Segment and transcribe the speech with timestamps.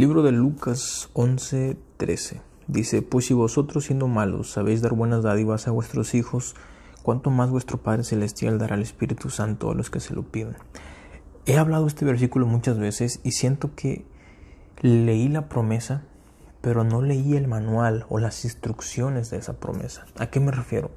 [0.00, 5.72] Libro de Lucas 11:13 dice, pues si vosotros siendo malos sabéis dar buenas dádivas a
[5.72, 6.54] vuestros hijos,
[7.02, 10.56] cuánto más vuestro Padre Celestial dará el Espíritu Santo a los que se lo piden.
[11.44, 14.06] He hablado este versículo muchas veces y siento que
[14.80, 16.04] leí la promesa,
[16.60, 20.06] pero no leí el manual o las instrucciones de esa promesa.
[20.18, 20.92] ¿A qué me refiero?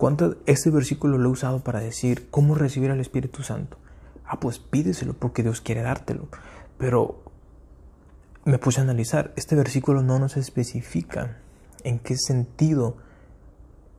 [0.00, 3.76] ¿Cuánto este versículo lo he usado para decir cómo recibir al Espíritu Santo?
[4.24, 6.28] Ah, pues pídeselo porque Dios quiere dártelo.
[6.78, 7.22] Pero
[8.46, 11.36] me puse a analizar, este versículo no nos especifica
[11.84, 12.96] en qué sentido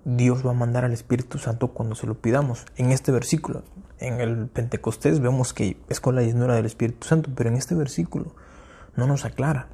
[0.04, 2.66] Dios va a mandar al Espíritu Santo cuando se lo pidamos.
[2.78, 3.62] En este versículo,
[4.00, 7.76] en el Pentecostés vemos que es con la llenura del Espíritu Santo, pero en este
[7.76, 8.34] versículo
[8.96, 9.68] no nos aclara.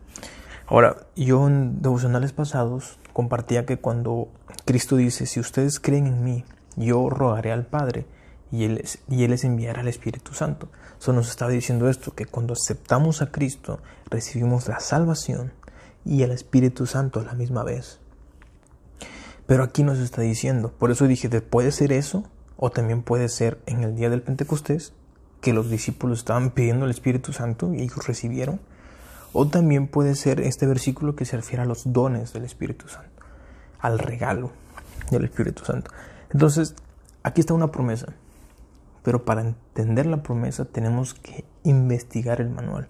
[0.67, 4.27] Ahora, yo en devocionales pasados compartía que cuando
[4.65, 6.43] Cristo dice, si ustedes creen en mí,
[6.75, 8.05] yo rogaré al Padre
[8.51, 10.69] y Él, y él les enviará al Espíritu Santo.
[10.99, 15.53] Eso nos está diciendo esto, que cuando aceptamos a Cristo, recibimos la salvación
[16.03, 17.99] y el Espíritu Santo a la misma vez.
[19.45, 22.25] Pero aquí nos está diciendo, por eso dije, puede ser eso,
[22.57, 24.93] o también puede ser en el día del Pentecostés,
[25.39, 28.59] que los discípulos estaban pidiendo el Espíritu Santo y ellos recibieron,
[29.39, 33.23] o también puede ser este versículo que se refiere a los dones del Espíritu Santo,
[33.79, 34.49] al regalo
[35.11, 35.91] del Espíritu Santo.
[36.31, 36.73] Entonces,
[37.21, 38.07] aquí está una promesa,
[39.03, 42.87] pero para entender la promesa tenemos que investigar el manual.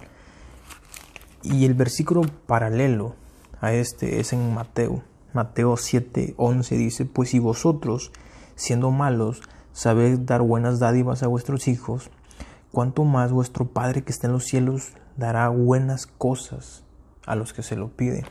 [1.43, 3.15] Y el versículo paralelo
[3.59, 8.13] a este es en Mateo Mateo 7, 11 dice, pues si vosotros,
[8.55, 9.41] siendo malos,
[9.73, 12.09] sabéis dar buenas dádivas a vuestros hijos,
[12.77, 16.83] cuanto más vuestro Padre que está en los cielos dará buenas cosas
[17.25, 18.23] a los que se lo piden.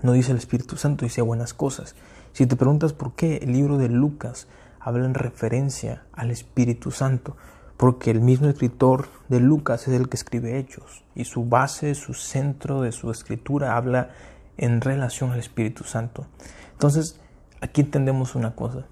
[0.00, 1.96] No dice el Espíritu Santo, dice buenas cosas.
[2.32, 4.46] Si te preguntas por qué el libro de Lucas
[4.78, 7.36] habla en referencia al Espíritu Santo,
[7.78, 12.14] porque el mismo escritor de Lucas es el que escribe Hechos y su base, su
[12.14, 14.10] centro de su escritura habla
[14.56, 16.28] en relación al Espíritu Santo.
[16.74, 17.18] Entonces,
[17.60, 18.86] aquí entendemos una cosa,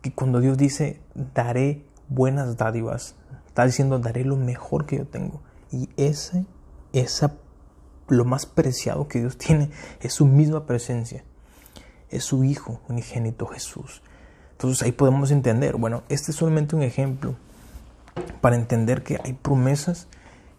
[0.00, 1.00] que cuando Dios dice,
[1.34, 3.16] daré buenas dádivas,
[3.56, 5.40] está diciendo, daré lo mejor que yo tengo.
[5.72, 6.44] Y ese,
[6.92, 7.36] esa,
[8.06, 9.70] lo más preciado que Dios tiene
[10.02, 11.24] es su misma presencia,
[12.10, 14.02] es su Hijo unigénito Jesús.
[14.52, 17.34] Entonces ahí podemos entender, bueno, este es solamente un ejemplo
[18.42, 20.06] para entender que hay promesas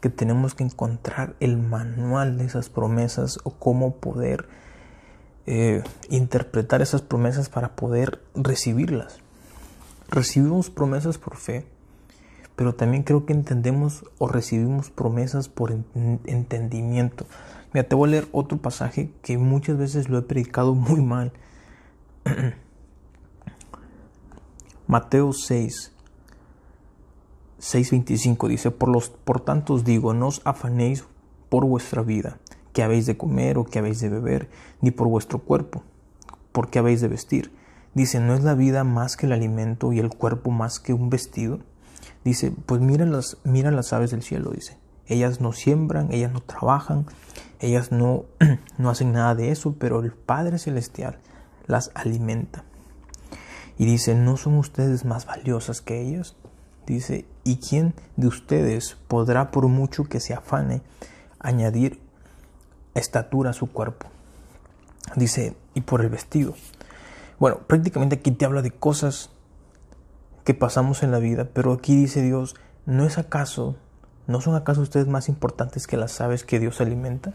[0.02, 4.50] que tenemos que encontrar el manual de esas promesas o cómo poder
[5.46, 9.20] eh, interpretar esas promesas para poder recibirlas.
[10.10, 11.66] Recibimos promesas por fe,
[12.58, 15.72] pero también creo que entendemos o recibimos promesas por
[16.26, 17.28] entendimiento.
[17.72, 21.32] Mira, te voy a leer otro pasaje que muchas veces lo he predicado muy mal.
[24.88, 25.92] Mateo 6,
[27.60, 31.06] 6.25 dice, por, los, por tanto os digo, no os afanéis
[31.50, 32.40] por vuestra vida,
[32.74, 34.50] que habéis de comer o que habéis de beber,
[34.82, 35.84] ni por vuestro cuerpo,
[36.52, 37.54] por qué habéis de vestir.
[37.94, 41.12] Dice, ¿no es la vida más que el alimento y el cuerpo más que un
[41.12, 41.60] vestido?
[42.28, 44.78] Dice, pues mira las, mira las aves del cielo, dice.
[45.06, 47.06] Ellas no siembran, ellas no trabajan,
[47.62, 48.26] ellas no,
[48.78, 51.20] no hacen nada de eso, pero el Padre Celestial
[51.68, 52.66] las alimenta.
[53.78, 56.36] Y dice, ¿no son ustedes más valiosas que ellas?
[56.86, 60.82] Dice, ¿y quién de ustedes podrá, por mucho que se afane,
[61.40, 62.02] añadir
[62.94, 64.08] estatura a su cuerpo?
[65.16, 66.56] Dice, y por el vestido.
[67.40, 69.30] Bueno, prácticamente aquí te habla de cosas
[70.48, 73.76] que pasamos en la vida, pero aquí dice Dios, ¿no es acaso,
[74.28, 77.34] no son acaso ustedes más importantes que las aves que Dios alimenta?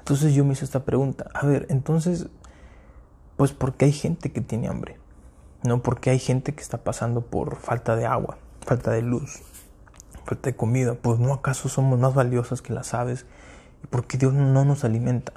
[0.00, 2.26] Entonces yo me hice esta pregunta, a ver, entonces,
[3.38, 4.98] pues porque hay gente que tiene hambre,
[5.62, 9.40] no porque hay gente que está pasando por falta de agua, falta de luz,
[10.26, 13.24] falta de comida, pues no acaso somos más valiosas que las aves
[13.82, 15.32] y por qué Dios no nos alimenta.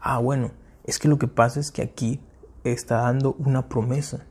[0.00, 0.50] Ah, bueno,
[0.82, 2.20] es que lo que pasa es que aquí
[2.64, 4.26] está dando una promesa,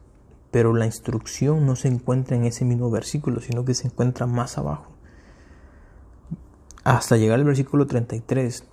[0.52, 4.58] pero la instrucción no se encuentra en ese mismo versículo, sino que se encuentra más
[4.58, 4.92] abajo.
[6.84, 8.64] Hasta llegar al versículo 33,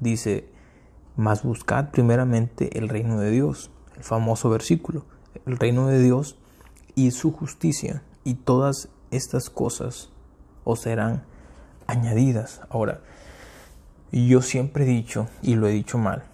[0.00, 0.48] dice,
[1.16, 5.04] mas buscad primeramente el reino de Dios, el famoso versículo,
[5.46, 6.38] el reino de Dios
[6.94, 10.10] y su justicia, y todas estas cosas
[10.64, 11.24] os serán
[11.86, 12.60] añadidas.
[12.68, 13.00] Ahora,
[14.12, 16.24] yo siempre he dicho, y lo he dicho mal,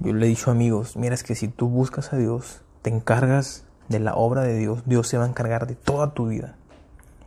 [0.00, 3.65] yo le he dicho amigos, mira, es que si tú buscas a Dios, te encargas
[3.88, 6.56] de la obra de Dios, Dios se va a encargar de toda tu vida.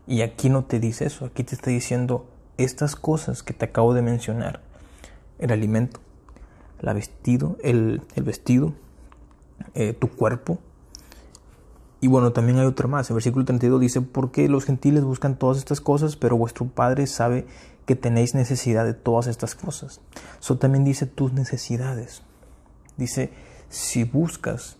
[0.08, 2.26] Y aquí no te dice eso, aquí te está diciendo
[2.58, 4.62] estas cosas que te acabo de mencionar.
[5.38, 6.00] El alimento,
[6.82, 8.74] la vestido, el, vestido,
[9.74, 10.60] eh, tu cuerpo,
[12.02, 13.10] Y bueno, también hay otro más.
[13.10, 17.46] El versículo 32 dice, porque los gentiles buscan todas estas cosas, pero vuestro Padre sabe
[17.86, 20.00] que tenéis necesidad de todas estas cosas.
[20.40, 22.22] Eso también dice tus necesidades.
[22.96, 23.32] Dice,
[23.68, 24.79] si buscas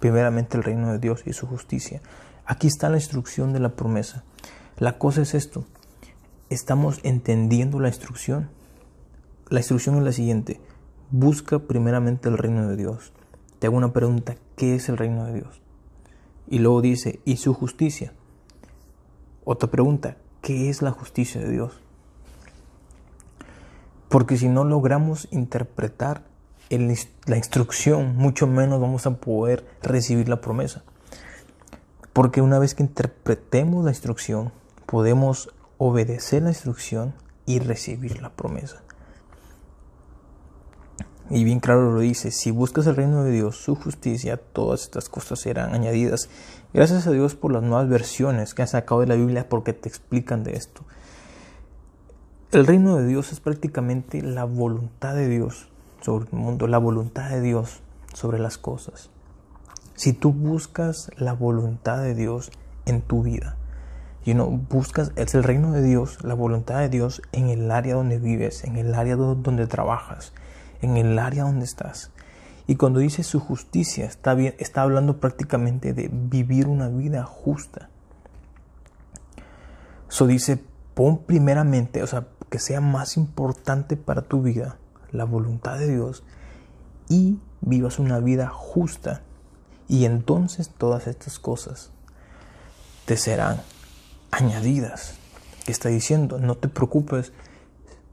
[0.00, 2.00] primeramente el reino de Dios y su justicia.
[2.46, 4.24] Aquí está la instrucción de la promesa.
[4.78, 5.64] La cosa es esto.
[6.50, 8.48] ¿Estamos entendiendo la instrucción?
[9.48, 10.60] La instrucción es la siguiente.
[11.10, 13.12] Busca primeramente el reino de Dios.
[13.58, 14.36] Te hago una pregunta.
[14.56, 15.60] ¿Qué es el reino de Dios?
[16.46, 18.12] Y luego dice, ¿y su justicia?
[19.44, 21.80] Otra pregunta, ¿qué es la justicia de Dios?
[24.08, 26.24] Porque si no logramos interpretar
[26.70, 30.82] la instrucción, mucho menos vamos a poder recibir la promesa.
[32.12, 34.52] Porque una vez que interpretemos la instrucción,
[34.86, 37.14] podemos obedecer la instrucción
[37.46, 38.82] y recibir la promesa.
[41.30, 45.08] Y bien claro lo dice, si buscas el reino de Dios, su justicia, todas estas
[45.08, 46.28] cosas serán añadidas.
[46.72, 49.88] Gracias a Dios por las nuevas versiones que han sacado de la Biblia porque te
[49.88, 50.82] explican de esto.
[52.50, 55.68] El reino de Dios es prácticamente la voluntad de Dios
[56.00, 57.80] sobre el mundo, la voluntad de Dios
[58.14, 59.10] sobre las cosas.
[59.94, 62.50] Si tú buscas la voluntad de Dios
[62.86, 63.56] en tu vida,
[64.24, 67.94] y no buscas es el reino de Dios, la voluntad de Dios en el área
[67.94, 70.34] donde vives, en el área donde trabajas,
[70.82, 72.10] en el área donde estás.
[72.66, 77.88] Y cuando dice su justicia, está, bien, está hablando prácticamente de vivir una vida justa.
[80.10, 80.62] Eso dice,
[80.92, 84.76] pon primeramente, o sea, que sea más importante para tu vida
[85.12, 86.22] la voluntad de Dios
[87.08, 89.22] y vivas una vida justa.
[89.88, 91.90] Y entonces todas estas cosas
[93.06, 93.60] te serán
[94.30, 95.14] añadidas.
[95.64, 97.32] Que está diciendo, no te preocupes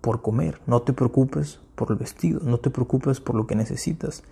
[0.02, 4.24] por comer, no te preocupes por el vestido, no te preocupes por lo que necesitas.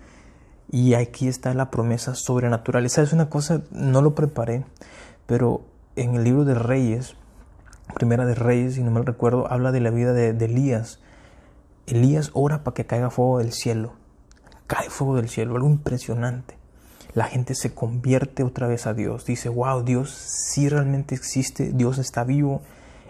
[0.70, 2.86] Y aquí está la promesa sobrenatural.
[2.86, 4.64] Esa es una cosa, no lo preparé,
[5.26, 5.62] pero
[5.96, 7.16] en el libro de Reyes,
[7.94, 11.00] Primera de Reyes, si no me recuerdo, habla de la vida de, de Elías.
[11.86, 13.92] Elías ora para que caiga fuego del cielo.
[14.66, 16.56] Cae fuego del cielo, algo impresionante.
[17.12, 19.24] La gente se convierte otra vez a Dios.
[19.26, 22.62] Dice, wow, Dios sí realmente existe, Dios está vivo.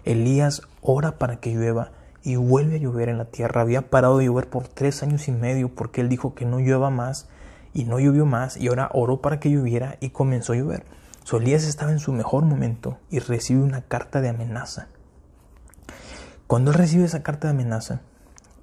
[0.04, 1.92] Elías ora para que llueva
[2.22, 3.60] y vuelve a llover en la tierra.
[3.60, 6.90] Había parado de llover por tres años y medio porque él dijo que no llueva
[6.90, 7.28] más
[7.72, 10.84] y no llovió más y ahora oró para que lloviera y comenzó a llover.
[11.22, 14.88] So, Elías estaba en su mejor momento y recibe una carta de amenaza.
[16.46, 18.02] Cuando él recibe esa carta de amenaza,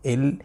[0.03, 0.43] él,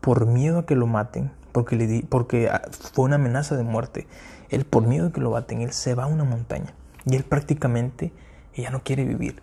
[0.00, 2.62] por miedo a que lo maten, porque, le di, porque ah,
[2.92, 4.06] fue una amenaza de muerte,
[4.48, 6.74] él por miedo a que lo maten, él se va a una montaña
[7.04, 8.12] y él prácticamente
[8.54, 9.42] ya no quiere vivir.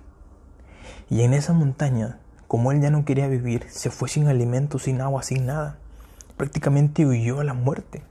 [1.10, 5.02] Y en esa montaña como él ya no quería vivir, se fue sin alimento, sin
[5.02, 5.78] agua, sin nada.
[6.38, 8.04] Prácticamente huyó a la muerte.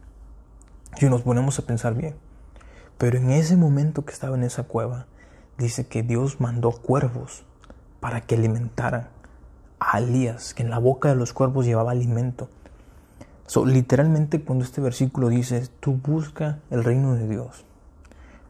[1.00, 2.14] Y nos ponemos a pensar bien.
[2.98, 5.06] Pero en ese momento que estaba en esa cueva,
[5.56, 7.44] dice que Dios mandó cuervos
[8.00, 9.08] para que alimentaran
[9.94, 12.48] Elías, que en la boca de los cuervos llevaba alimento.
[13.46, 17.64] So, literalmente cuando este versículo dice, tú busca el reino de Dios,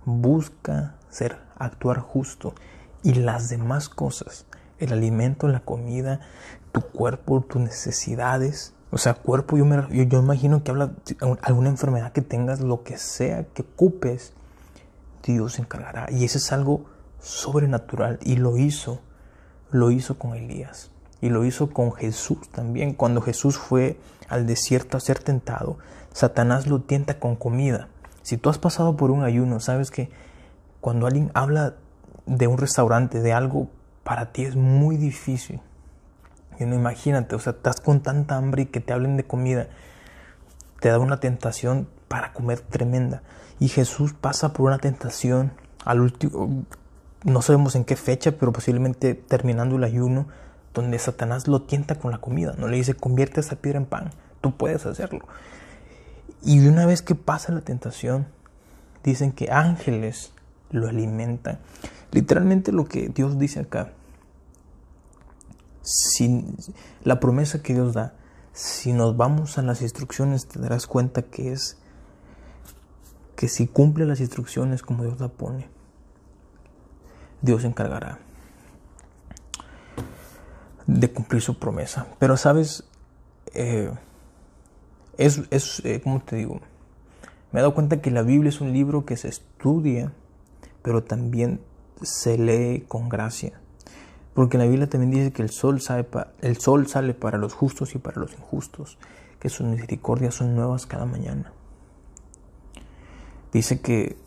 [0.05, 2.55] busca ser, actuar justo
[3.03, 4.47] y las demás cosas
[4.79, 6.21] el alimento, la comida,
[6.73, 8.75] tu cuerpo, tus necesidades.
[8.91, 10.93] O sea, cuerpo, yo, me, yo, imagino que habla
[11.43, 14.33] alguna enfermedad que tengas, lo que sea que ocupes,
[15.25, 16.11] Dios se encargará.
[16.11, 16.85] Y eso es algo
[17.21, 18.19] sobrenatural.
[18.23, 19.01] Y lo hizo,
[19.71, 20.91] lo hizo con Elías.
[21.27, 22.95] Y lo hizo con Jesús también.
[22.95, 25.77] Cuando Jesús fue al desierto a ser tentado,
[26.13, 27.89] Satanás lo tienta con comida.
[28.23, 30.09] Si tú has pasado por un ayuno, sabes que
[30.81, 31.75] cuando alguien habla
[32.27, 33.69] de un restaurante, de algo
[34.05, 35.61] para ti es muy difícil.
[36.61, 39.67] Y no imagínate, o sea, estás con tanta hambre y que te hablen de comida,
[40.79, 43.25] te da una tentación para comer tremenda.
[43.59, 45.51] Y Jesús pasa por una tentación
[45.85, 46.65] al último,
[47.25, 50.29] no sabemos en qué fecha, pero posiblemente terminando el ayuno,
[50.83, 54.11] donde Satanás lo tienta con la comida, no le dice convierte esa piedra en pan,
[54.41, 55.27] tú puedes hacerlo.
[56.43, 58.27] Y una vez que pasa la tentación,
[59.03, 60.33] dicen que ángeles
[60.71, 61.59] lo alimentan.
[62.13, 63.93] Literalmente lo que Dios dice acá,
[65.83, 66.45] si,
[67.03, 68.15] la promesa que Dios da,
[68.53, 71.79] si nos vamos a las instrucciones te darás cuenta que es
[73.35, 75.69] que si cumple las instrucciones como Dios la pone,
[77.43, 78.26] Dios se encargará
[80.87, 82.07] de cumplir su promesa.
[82.19, 82.85] Pero sabes,
[83.55, 83.91] eh,
[85.19, 86.61] es, es eh, como te digo,
[87.53, 90.13] me he dado cuenta que la Biblia es un libro que se estudia,
[90.83, 91.61] pero también
[92.03, 93.61] se lee con gracia.
[94.35, 96.07] Porque la Biblia también dice que el sol, sale
[96.43, 98.99] el sol sale para los justos y para los injustos,
[99.41, 101.53] que sus misericordias son nuevas cada mañana.
[103.53, 104.19] Dice que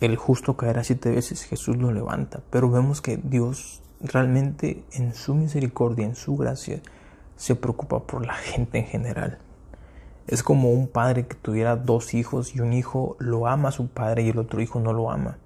[0.00, 5.34] el justo caerá siete veces, Jesús lo levanta, pero vemos que Dios realmente en su
[5.34, 6.80] misericordia, en su gracia,
[7.36, 9.38] se preocupa por la gente en general.
[10.26, 13.88] Es como un padre que tuviera dos hijos y un hijo lo ama a su
[13.88, 15.38] padre y el otro hijo no lo ama.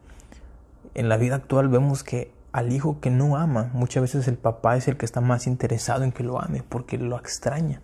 [0.94, 4.76] En la vida actual vemos que al hijo que no ama, muchas veces el papá
[4.76, 7.80] es el que está más interesado en que lo ame porque lo extraña.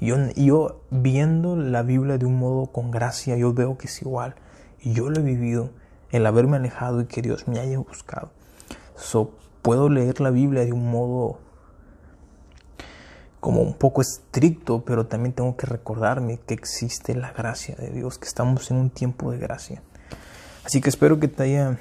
[0.00, 4.34] Yo, yo viendo la Biblia de un modo con gracia, yo veo que es igual.
[4.80, 5.70] Y yo lo he vivido,
[6.10, 8.30] el haberme alejado y que Dios me haya buscado.
[8.96, 9.32] So,
[9.64, 11.38] puedo leer la Biblia de un modo
[13.40, 18.18] como un poco estricto, pero también tengo que recordarme que existe la gracia de Dios,
[18.18, 19.82] que estamos en un tiempo de gracia.
[20.66, 21.78] Así que espero que te haya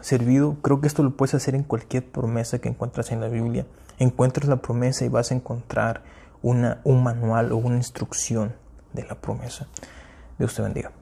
[0.00, 0.56] servido.
[0.62, 3.66] Creo que esto lo puedes hacer en cualquier promesa que encuentras en la Biblia.
[3.98, 6.02] Encuentras la promesa y vas a encontrar
[6.40, 8.54] una, un manual o una instrucción
[8.94, 9.68] de la promesa.
[10.38, 10.99] Dios te bendiga.